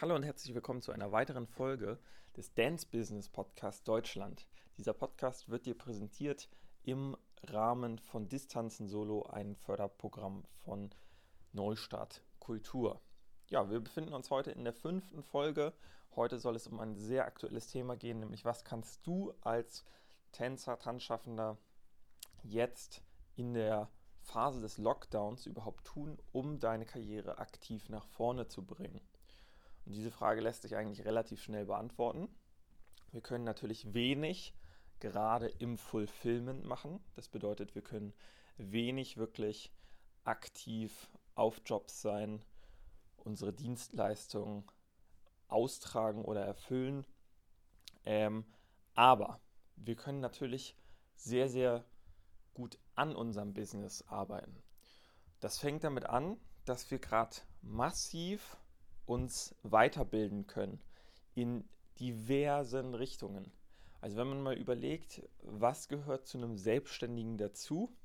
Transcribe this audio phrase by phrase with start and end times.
[0.00, 1.98] Hallo und herzlich willkommen zu einer weiteren Folge
[2.36, 4.46] des Dance Business Podcast Deutschland.
[4.76, 6.48] Dieser Podcast wird dir präsentiert
[6.84, 10.90] im Rahmen von Distanzen Solo, ein Förderprogramm von
[11.52, 13.02] Neustart Kultur.
[13.48, 15.72] Ja, wir befinden uns heute in der fünften Folge.
[16.14, 19.84] Heute soll es um ein sehr aktuelles Thema gehen, nämlich was kannst du als
[20.30, 21.58] Tänzer, Tanzschaffender
[22.44, 23.02] jetzt
[23.34, 23.90] in der
[24.22, 29.00] Phase des Lockdowns überhaupt tun, um deine Karriere aktiv nach vorne zu bringen?
[29.88, 32.28] Und diese Frage lässt sich eigentlich relativ schnell beantworten.
[33.10, 34.54] Wir können natürlich wenig
[35.00, 37.00] gerade im Fulfillment machen.
[37.14, 38.12] Das bedeutet, wir können
[38.58, 39.72] wenig wirklich
[40.24, 42.44] aktiv auf Jobs sein,
[43.16, 44.66] unsere Dienstleistungen
[45.46, 47.06] austragen oder erfüllen.
[48.04, 48.44] Ähm,
[48.92, 49.40] aber
[49.76, 50.76] wir können natürlich
[51.14, 51.86] sehr, sehr
[52.52, 54.62] gut an unserem Business arbeiten.
[55.40, 58.58] Das fängt damit an, dass wir gerade massiv
[59.08, 60.80] uns weiterbilden können
[61.34, 61.64] in
[61.98, 63.50] diversen Richtungen.
[64.00, 67.96] Also wenn man mal überlegt, was gehört zu einem Selbstständigen dazu?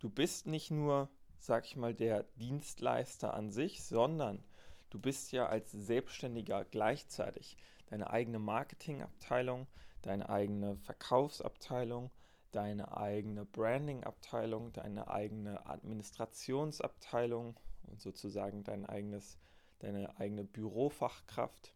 [0.00, 1.08] Du bist nicht nur,
[1.38, 4.44] sag ich mal, der Dienstleister an sich, sondern
[4.90, 9.66] du bist ja als Selbstständiger gleichzeitig deine eigene Marketingabteilung,
[10.02, 12.10] deine eigene Verkaufsabteilung,
[12.52, 19.38] deine eigene Brandingabteilung, deine eigene Administrationsabteilung und sozusagen dein eigenes
[19.78, 21.72] deine eigene Bürofachkraft.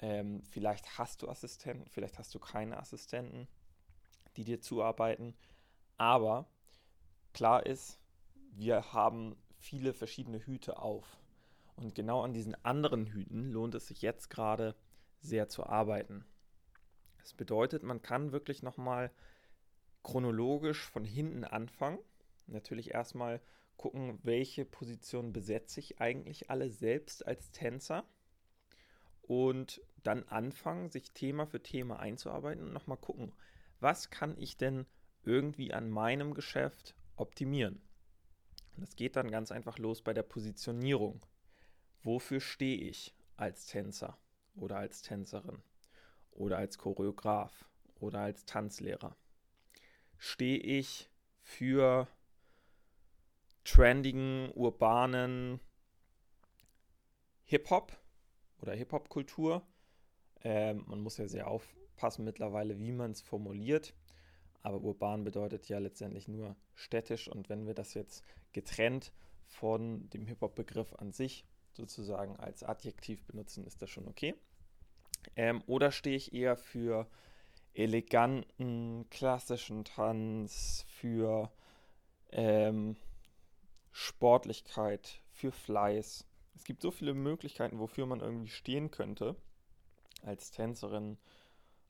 [0.00, 3.48] Ähm, vielleicht hast du Assistenten, vielleicht hast du keine Assistenten,
[4.36, 5.34] die dir zuarbeiten.
[5.96, 6.46] Aber
[7.32, 7.98] klar ist,
[8.52, 11.18] wir haben viele verschiedene Hüte auf.
[11.76, 14.74] Und genau an diesen anderen Hüten lohnt es sich jetzt gerade
[15.20, 16.24] sehr zu arbeiten.
[17.18, 19.12] Das bedeutet, man kann wirklich nochmal
[20.02, 21.98] chronologisch von hinten anfangen.
[22.46, 23.40] Natürlich erstmal
[23.78, 28.04] gucken, welche Position besetze ich eigentlich alle selbst als Tänzer
[29.22, 33.32] und dann anfangen, sich Thema für Thema einzuarbeiten und nochmal gucken,
[33.80, 34.84] was kann ich denn
[35.22, 37.80] irgendwie an meinem Geschäft optimieren.
[38.76, 41.24] Das geht dann ganz einfach los bei der Positionierung.
[42.02, 44.16] Wofür stehe ich als Tänzer
[44.54, 45.62] oder als Tänzerin
[46.30, 49.16] oder als Choreograf oder als Tanzlehrer?
[50.16, 51.10] Stehe ich
[51.42, 52.08] für
[53.68, 55.60] trendigen, urbanen
[57.44, 57.92] Hip-Hop
[58.60, 59.62] oder Hip-Hop-Kultur.
[60.42, 63.94] Ähm, man muss ja sehr aufpassen mittlerweile, wie man es formuliert.
[64.62, 67.28] Aber urban bedeutet ja letztendlich nur städtisch.
[67.28, 69.12] Und wenn wir das jetzt getrennt
[69.44, 74.34] von dem Hip-Hop-Begriff an sich sozusagen als Adjektiv benutzen, ist das schon okay.
[75.36, 77.06] Ähm, oder stehe ich eher für
[77.74, 81.52] eleganten, klassischen Tanz, für
[82.30, 82.96] ähm,
[84.00, 86.24] Sportlichkeit, für Fleiß.
[86.54, 89.34] Es gibt so viele Möglichkeiten, wofür man irgendwie stehen könnte.
[90.22, 91.18] Als Tänzerin,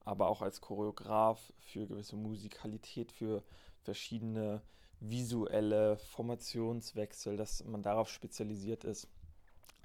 [0.07, 3.45] aber auch als Choreograf, für gewisse Musikalität, für
[3.83, 4.63] verschiedene
[5.01, 9.07] visuelle Formationswechsel, dass man darauf spezialisiert ist.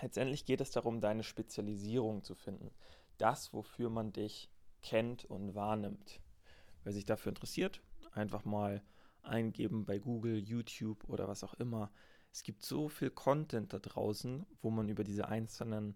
[0.01, 2.71] Letztendlich geht es darum, deine Spezialisierung zu finden.
[3.17, 4.49] Das, wofür man dich
[4.81, 6.21] kennt und wahrnimmt.
[6.85, 7.81] Wer sich dafür interessiert,
[8.13, 8.81] einfach mal
[9.23, 11.91] eingeben bei Google, YouTube oder was auch immer
[12.33, 15.95] es gibt so viel Content da draußen, wo man über diese einzelnen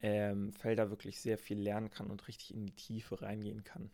[0.00, 3.90] ähm, Felder wirklich sehr viel lernen kann und richtig in die Tiefe reingehen kann.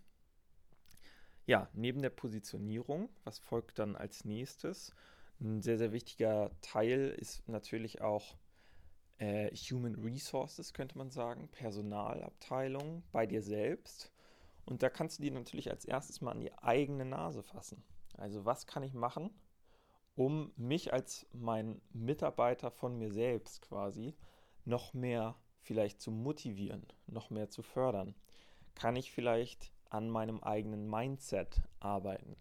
[1.47, 4.95] Ja, neben der Positionierung, was folgt dann als nächstes?
[5.41, 8.37] Ein sehr, sehr wichtiger Teil ist natürlich auch
[9.17, 14.13] äh, Human Resources, könnte man sagen, Personalabteilung bei dir selbst.
[14.67, 17.83] Und da kannst du dir natürlich als erstes mal an die eigene Nase fassen.
[18.19, 19.31] Also was kann ich machen,
[20.19, 24.17] um mich als mein Mitarbeiter von mir selbst quasi
[24.65, 28.17] noch mehr vielleicht zu motivieren, noch mehr zu fördern?
[28.75, 32.37] Kann ich vielleicht an meinem eigenen Mindset arbeiten?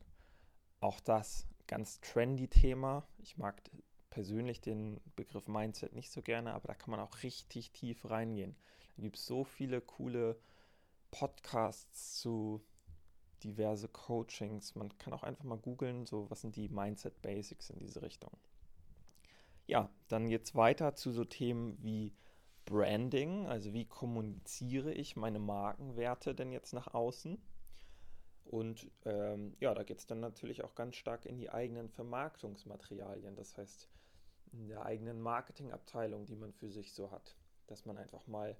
[0.79, 3.07] Auch das ganz trendy Thema.
[3.19, 3.61] Ich mag
[4.09, 8.55] persönlich den Begriff Mindset nicht so gerne, aber da kann man auch richtig tief reingehen.
[8.95, 10.39] Da gibt es so viele coole
[11.11, 12.65] Podcasts zu
[13.43, 14.75] diverse Coachings.
[14.75, 18.31] Man kann auch einfach mal googeln, so was sind die Mindset Basics in diese Richtung.
[19.65, 22.13] Ja, dann jetzt weiter zu so Themen wie
[22.65, 27.41] Branding, also wie kommuniziere ich meine Markenwerte denn jetzt nach außen?
[28.45, 33.35] Und ähm, ja, da geht es dann natürlich auch ganz stark in die eigenen Vermarktungsmaterialien,
[33.35, 33.89] das heißt
[34.53, 37.35] in der eigenen Marketingabteilung, die man für sich so hat,
[37.67, 38.55] dass man einfach mal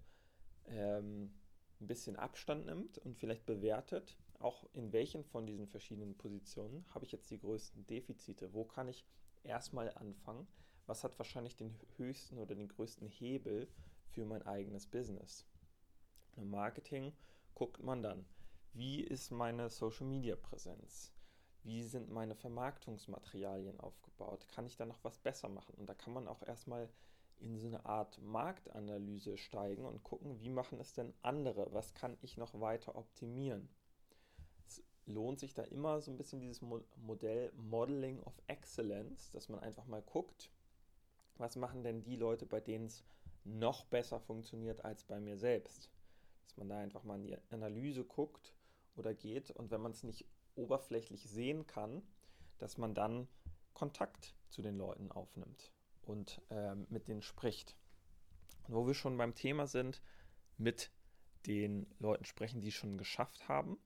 [0.66, 1.32] ähm,
[1.80, 7.06] ein bisschen Abstand nimmt und vielleicht bewertet, auch in welchen von diesen verschiedenen Positionen habe
[7.06, 8.54] ich jetzt die größten Defizite?
[8.54, 9.06] Wo kann ich
[9.44, 10.48] erstmal anfangen?
[10.86, 13.68] Was hat wahrscheinlich den höchsten oder den größten Hebel
[14.18, 15.46] für mein eigenes Business.
[16.38, 17.14] Im Marketing
[17.54, 18.26] guckt man dann,
[18.74, 21.14] wie ist meine Social-Media-Präsenz?
[21.62, 24.48] Wie sind meine Vermarktungsmaterialien aufgebaut?
[24.48, 25.76] Kann ich da noch was besser machen?
[25.76, 26.90] Und da kann man auch erstmal
[27.38, 31.72] in so eine Art Marktanalyse steigen und gucken, wie machen es denn andere?
[31.74, 33.70] Was kann ich noch weiter optimieren?
[35.08, 39.86] Lohnt sich da immer so ein bisschen dieses Modell Modeling of Excellence, dass man einfach
[39.86, 40.52] mal guckt,
[41.38, 43.04] was machen denn die Leute, bei denen es
[43.44, 45.90] noch besser funktioniert als bei mir selbst?
[46.46, 48.54] Dass man da einfach mal in die Analyse guckt
[48.96, 50.26] oder geht und wenn man es nicht
[50.56, 52.02] oberflächlich sehen kann,
[52.58, 53.28] dass man dann
[53.74, 55.72] Kontakt zu den Leuten aufnimmt
[56.02, 57.78] und ähm, mit denen spricht.
[58.68, 60.02] Und wo wir schon beim Thema sind,
[60.58, 60.92] mit
[61.46, 63.78] den Leuten sprechen, die es schon geschafft haben.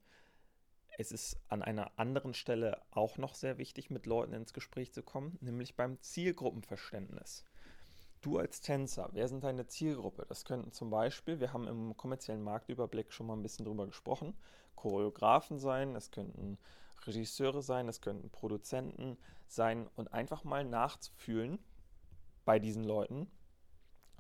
[0.98, 5.02] Es ist an einer anderen Stelle auch noch sehr wichtig, mit Leuten ins Gespräch zu
[5.02, 7.46] kommen, nämlich beim Zielgruppenverständnis.
[8.22, 10.26] Du als Tänzer, wer sind deine Zielgruppe?
[10.28, 14.38] Das könnten zum Beispiel, wir haben im kommerziellen Marktüberblick schon mal ein bisschen drüber gesprochen,
[14.76, 16.60] Choreografen sein, es könnten
[17.08, 19.18] Regisseure sein, es könnten Produzenten
[19.48, 21.58] sein und einfach mal nachzufühlen,
[22.46, 23.32] bei diesen Leuten,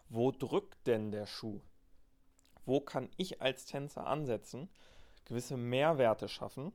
[0.09, 1.61] wo drückt denn der Schuh?
[2.65, 4.69] Wo kann ich als Tänzer ansetzen,
[5.31, 6.73] gewisse Mehrwerte schaffen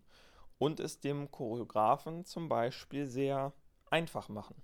[0.57, 3.53] und es dem Choreografen zum Beispiel sehr
[3.91, 4.57] einfach machen?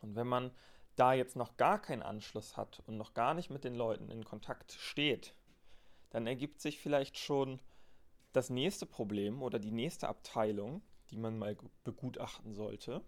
[0.00, 0.52] Und wenn man
[0.94, 4.24] da jetzt noch gar keinen Anschluss hat und noch gar nicht mit den Leuten in
[4.24, 5.34] Kontakt steht,
[6.10, 7.60] dann ergibt sich vielleicht schon
[8.32, 13.02] das nächste Problem oder die nächste Abteilung, die man mal begutachten sollte,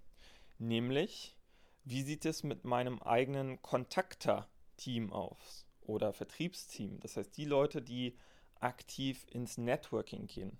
[0.59, 1.37] nämlich
[1.85, 6.99] wie sieht es mit meinem eigenen Kontakter-Team aus oder Vertriebsteam?
[6.99, 8.19] Das heißt, die Leute, die
[8.65, 10.59] aktiv ins Networking gehen.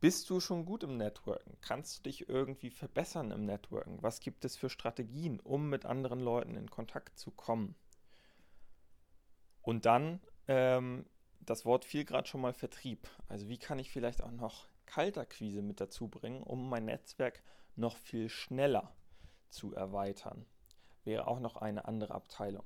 [0.00, 1.58] Bist du schon gut im Networken?
[1.60, 4.02] Kannst du dich irgendwie verbessern im Networken?
[4.02, 7.74] Was gibt es für Strategien, um mit anderen Leuten in Kontakt zu kommen?
[9.62, 11.04] Und dann, ähm,
[11.40, 13.08] das Wort fiel gerade schon mal Vertrieb.
[13.28, 17.42] Also wie kann ich vielleicht auch noch Kalterquise mit dazu bringen, um mein Netzwerk
[17.76, 18.92] noch viel schneller
[19.48, 20.46] zu erweitern.
[21.04, 22.64] Wäre auch noch eine andere Abteilung.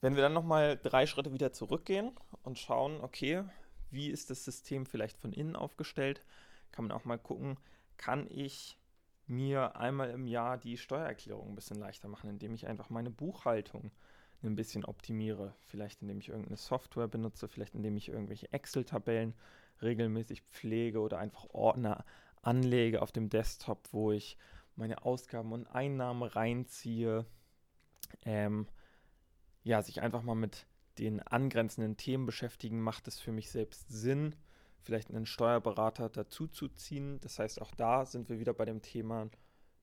[0.00, 2.12] Wenn wir dann nochmal drei Schritte wieder zurückgehen
[2.42, 3.44] und schauen, okay,
[3.90, 6.22] wie ist das System vielleicht von innen aufgestellt,
[6.70, 7.56] kann man auch mal gucken,
[7.96, 8.78] kann ich
[9.26, 13.90] mir einmal im Jahr die Steuererklärung ein bisschen leichter machen, indem ich einfach meine Buchhaltung
[14.42, 15.54] ein bisschen optimiere.
[15.64, 19.34] Vielleicht indem ich irgendeine Software benutze, vielleicht indem ich irgendwelche Excel-Tabellen
[19.82, 22.04] regelmäßig pflege oder einfach Ordner
[22.42, 24.36] anlege auf dem Desktop, wo ich
[24.76, 27.24] meine Ausgaben und Einnahmen reinziehe.
[28.24, 28.68] Ähm,
[29.66, 30.64] ja, sich einfach mal mit
[30.98, 34.36] den angrenzenden Themen beschäftigen, macht es für mich selbst Sinn,
[34.80, 37.18] vielleicht einen Steuerberater dazu zu ziehen.
[37.20, 39.28] Das heißt, auch da sind wir wieder bei dem Thema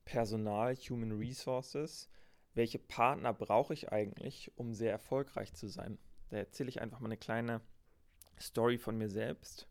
[0.06, 2.08] Personal, Human Resources.
[2.54, 5.98] Welche Partner brauche ich eigentlich, um sehr erfolgreich zu sein?
[6.30, 7.60] Da erzähle ich einfach mal eine kleine
[8.40, 9.68] Story von mir selbst.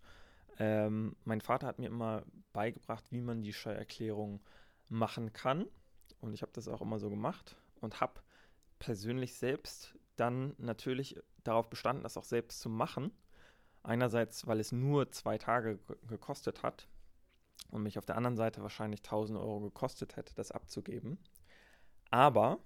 [0.60, 2.24] Ähm, mein Vater hat mir immer
[2.54, 4.42] beigebracht, wie man die Steuererklärung
[4.90, 5.66] machen kann.
[6.20, 8.22] Und ich habe das auch immer so gemacht und habe
[8.78, 13.12] persönlich selbst dann natürlich darauf bestanden, das auch selbst zu machen.
[13.84, 16.88] Einerseits, weil es nur zwei Tage gekostet hat
[17.70, 21.18] und mich auf der anderen Seite wahrscheinlich 1000 Euro gekostet hätte, das abzugeben.
[22.10, 22.60] Aber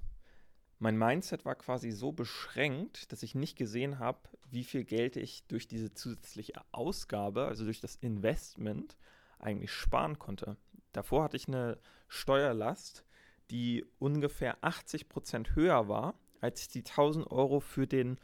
[0.79, 4.19] mein Mindset war quasi so beschränkt, dass ich nicht gesehen habe,
[4.51, 8.95] wie viel Geld ich durch diese zusätzliche Ausgabe, also durch das Investment,
[9.39, 10.57] eigentlich sparen konnte.
[10.91, 13.05] Davor hatte ich eine Steuerlast,
[13.50, 18.20] die ungefähr 80 Prozent höher war, als ich die 1000 Euro für den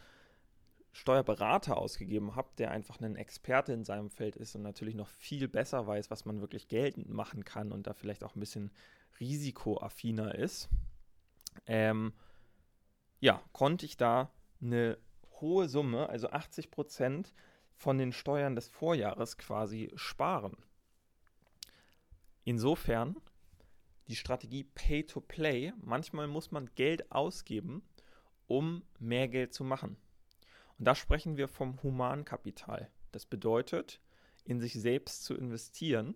[0.91, 5.47] Steuerberater ausgegeben habe, der einfach ein Experte in seinem Feld ist und natürlich noch viel
[5.47, 8.71] besser weiß, was man wirklich geltend machen kann und da vielleicht auch ein bisschen
[9.19, 10.69] risikoaffiner ist.
[11.65, 12.13] Ähm,
[13.19, 14.97] ja, konnte ich da eine
[15.41, 17.33] hohe Summe, also 80 Prozent
[17.75, 20.55] von den Steuern des Vorjahres quasi sparen.
[22.43, 23.15] Insofern
[24.07, 25.73] die Strategie Pay to Play.
[25.81, 27.83] Manchmal muss man Geld ausgeben,
[28.57, 29.97] um mehr Geld zu machen.
[30.77, 32.89] Und da sprechen wir vom Humankapital.
[33.11, 33.99] Das bedeutet,
[34.45, 36.15] in sich selbst zu investieren,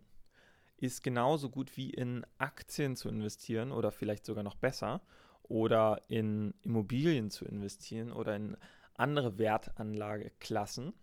[0.77, 5.01] ist genauso gut wie in Aktien zu investieren oder vielleicht sogar noch besser
[5.41, 8.55] oder in Immobilien zu investieren oder in
[8.93, 10.93] andere Wertanlageklassen,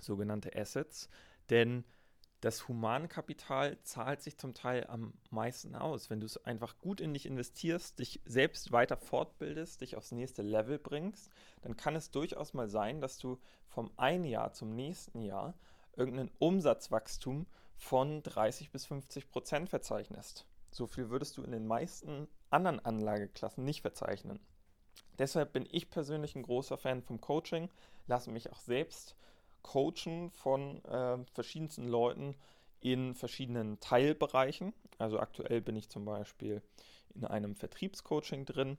[0.00, 1.08] sogenannte Assets.
[1.50, 1.84] Denn
[2.40, 6.08] das Humankapital zahlt sich zum Teil am meisten aus.
[6.08, 10.42] Wenn du es einfach gut in dich investierst, dich selbst weiter fortbildest, dich aufs nächste
[10.42, 11.30] Level bringst,
[11.60, 15.54] dann kann es durchaus mal sein, dass du vom einen Jahr zum nächsten Jahr
[15.96, 20.46] irgendein Umsatzwachstum von 30 bis 50 Prozent verzeichnest.
[20.70, 24.40] So viel würdest du in den meisten anderen Anlageklassen nicht verzeichnen.
[25.18, 27.68] Deshalb bin ich persönlich ein großer Fan vom Coaching,
[28.06, 29.16] lasse mich auch selbst
[29.62, 32.36] coachen von äh, verschiedensten Leuten
[32.80, 34.72] in verschiedenen Teilbereichen.
[34.98, 36.62] Also aktuell bin ich zum Beispiel
[37.14, 38.78] in einem Vertriebscoaching drin,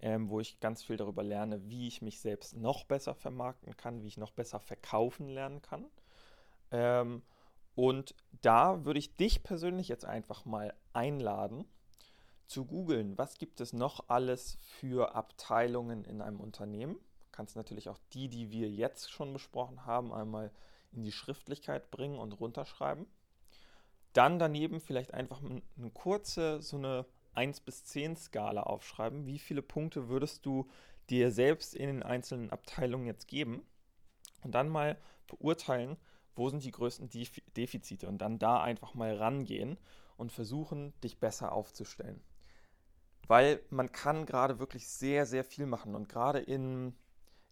[0.00, 4.02] ähm, wo ich ganz viel darüber lerne, wie ich mich selbst noch besser vermarkten kann,
[4.02, 5.86] wie ich noch besser verkaufen lernen kann.
[6.70, 7.22] Ähm,
[7.74, 11.64] und da würde ich dich persönlich jetzt einfach mal einladen,
[12.46, 16.96] zu googeln, was gibt es noch alles für Abteilungen in einem Unternehmen.
[17.32, 20.52] Kannst natürlich auch die, die wir jetzt schon besprochen haben, einmal
[20.92, 23.06] in die Schriftlichkeit bringen und runterschreiben.
[24.12, 29.26] Dann daneben vielleicht einfach eine kurze, so eine 1 bis 10 Skala aufschreiben.
[29.26, 30.68] Wie viele Punkte würdest du
[31.08, 33.62] dir selbst in den einzelnen Abteilungen jetzt geben?
[34.42, 35.96] Und dann mal beurteilen,
[36.34, 37.08] wo sind die größten
[37.56, 39.78] Defizite und dann da einfach mal rangehen
[40.16, 42.22] und versuchen, dich besser aufzustellen.
[43.28, 46.94] Weil man kann gerade wirklich sehr, sehr viel machen und gerade in,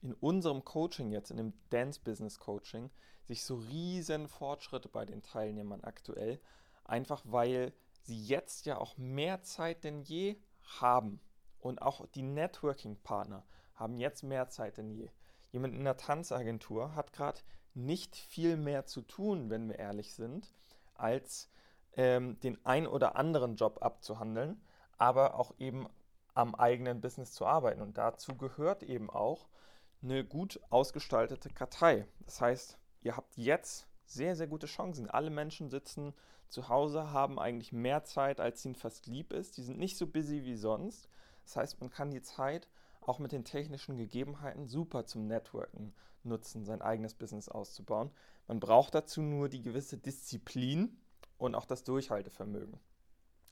[0.03, 2.91] in unserem Coaching jetzt, in dem Dance Business Coaching,
[3.25, 6.41] sich so riesen Fortschritte bei den Teilnehmern aktuell,
[6.85, 10.37] einfach weil sie jetzt ja auch mehr Zeit denn je
[10.81, 11.21] haben
[11.59, 15.11] und auch die Networking-Partner haben jetzt mehr Zeit denn je.
[15.53, 17.41] Jemand in der Tanzagentur hat gerade
[17.75, 20.53] nicht viel mehr zu tun, wenn wir ehrlich sind,
[20.95, 21.51] als
[21.95, 24.61] ähm, den ein oder anderen Job abzuhandeln,
[24.99, 25.89] aber auch eben
[26.35, 27.81] am eigenen Business zu arbeiten.
[27.81, 29.49] Und dazu gehört eben auch
[30.03, 32.07] eine gut ausgestaltete Kartei.
[32.21, 35.09] Das heißt, ihr habt jetzt sehr, sehr gute Chancen.
[35.09, 36.15] Alle Menschen sitzen
[36.49, 39.57] zu Hause, haben eigentlich mehr Zeit, als ihnen fast lieb ist.
[39.57, 41.09] Die sind nicht so busy wie sonst.
[41.45, 42.69] Das heißt, man kann die Zeit
[43.01, 48.11] auch mit den technischen Gegebenheiten super zum Networken nutzen, sein eigenes Business auszubauen.
[48.47, 51.01] Man braucht dazu nur die gewisse Disziplin
[51.39, 52.79] und auch das Durchhaltevermögen.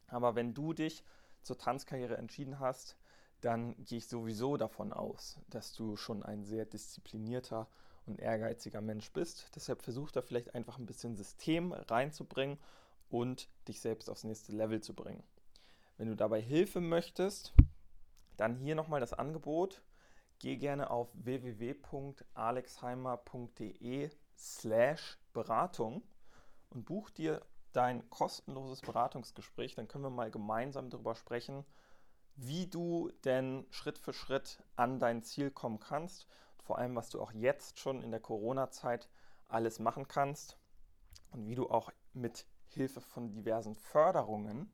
[0.09, 1.05] Aber wenn du dich
[1.43, 2.98] zur Tanzkarriere entschieden hast,
[3.41, 7.69] dann gehe ich sowieso davon aus, dass du schon ein sehr disziplinierter
[8.07, 9.51] und ehrgeiziger Mensch bist.
[9.55, 12.59] Deshalb versuch da vielleicht einfach ein bisschen System reinzubringen
[13.11, 15.23] und dich selbst aufs nächste Level zu bringen.
[15.97, 17.53] Wenn du dabei Hilfe möchtest,
[18.37, 19.83] dann hier nochmal das Angebot.
[20.39, 26.03] Geh gerne auf www.alexheimer.de slash Beratung
[26.71, 27.43] und buch dir
[27.73, 29.75] dein kostenloses Beratungsgespräch.
[29.75, 31.65] Dann können wir mal gemeinsam darüber sprechen,
[32.41, 36.29] wie du denn Schritt für Schritt an dein Ziel kommen kannst.
[36.63, 39.09] Vor allem, was du auch jetzt schon in der Corona-Zeit
[39.49, 40.57] alles machen kannst
[41.33, 44.71] und wie du auch mit Hilfe von diversen Förderungen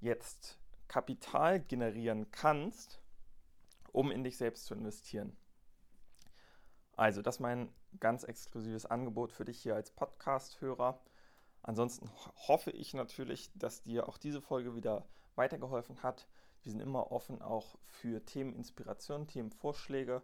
[0.00, 3.00] jetzt Kapital generieren kannst,
[3.92, 5.36] um in dich selbst zu investieren.
[6.96, 10.98] Also, das ist mein ganz exklusives Angebot für dich hier als Podcast-Hörer.
[11.62, 12.10] Ansonsten
[12.48, 16.26] hoffe ich natürlich, dass dir auch diese Folge wieder weitergeholfen hat.
[16.62, 20.22] Wir sind immer offen auch für Themeninspirationen, Themenvorschläge.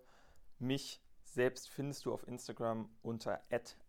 [0.58, 3.40] Mich selbst findest du auf Instagram unter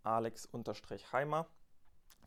[0.04, 1.48] alex-heimer.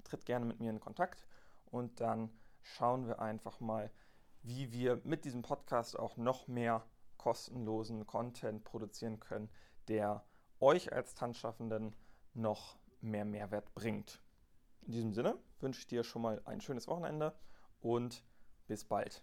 [0.04, 1.26] Tritt gerne mit mir in Kontakt
[1.66, 2.30] und dann
[2.62, 3.90] schauen wir einfach mal,
[4.42, 6.84] wie wir mit diesem Podcast auch noch mehr
[7.16, 9.48] kostenlosen Content produzieren können,
[9.88, 10.24] der
[10.60, 11.94] euch als Tanzschaffenden
[12.34, 14.20] noch mehr Mehrwert bringt.
[14.82, 17.34] In diesem Sinne wünsche ich dir schon mal ein schönes Wochenende
[17.80, 18.24] und
[18.66, 19.22] bis bald.